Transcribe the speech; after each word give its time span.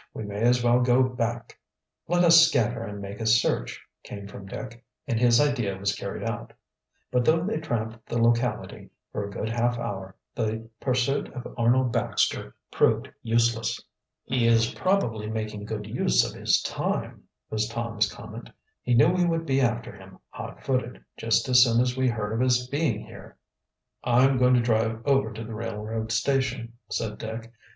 "We 0.15 0.23
may 0.23 0.41
as 0.41 0.63
well 0.63 0.79
go 0.81 1.03
back." 1.03 1.59
"Let 2.07 2.23
us 2.23 2.47
scatter 2.47 2.81
and 2.83 2.99
make 2.99 3.21
a 3.21 3.27
search," 3.27 3.79
came 4.03 4.27
from 4.27 4.47
Dick, 4.47 4.83
and 5.07 5.19
his 5.19 5.39
idea 5.39 5.77
was 5.77 5.93
carried 5.95 6.23
out. 6.23 6.53
But 7.11 7.23
though 7.23 7.43
they 7.45 7.59
tramped 7.59 8.07
the 8.07 8.19
locality 8.19 8.89
for 9.11 9.23
a 9.23 9.29
good 9.29 9.47
half 9.47 9.77
hour 9.77 10.15
the 10.33 10.67
pursuit 10.79 11.31
of 11.33 11.53
Arnold 11.55 11.91
Baxter 11.93 12.55
proved 12.71 13.11
useless. 13.21 13.79
"He 14.23 14.47
is 14.47 14.73
probably 14.73 15.29
making 15.29 15.65
good 15.65 15.85
use 15.85 16.27
of 16.27 16.35
his 16.35 16.63
time," 16.63 17.25
was 17.51 17.67
Tom's 17.67 18.11
comment. 18.11 18.49
"He 18.81 18.95
knew 18.95 19.09
we 19.09 19.25
would 19.27 19.45
be 19.45 19.61
after 19.61 19.91
him 19.93 20.17
hot 20.29 20.63
footed, 20.63 20.99
just 21.15 21.47
as 21.47 21.63
soon 21.63 21.79
as 21.79 21.95
we 21.95 22.07
heard 22.09 22.33
of 22.33 22.39
his 22.39 22.67
being 22.67 23.05
here." 23.05 23.37
"I'm 24.03 24.39
going 24.39 24.55
to 24.55 24.61
drive 24.61 25.05
over 25.05 25.31
to 25.31 25.43
the 25.43 25.53
railroad 25.53 26.11
station," 26.11 26.73
said 26.89 27.19
Dick. 27.19 27.53